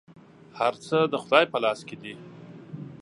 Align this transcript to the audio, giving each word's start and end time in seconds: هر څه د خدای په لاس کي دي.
هر 0.59 0.73
څه 0.85 0.97
د 1.11 1.13
خدای 1.23 1.45
په 1.51 1.57
لاس 1.63 1.79
کي 1.87 1.95
دي. 2.01 2.13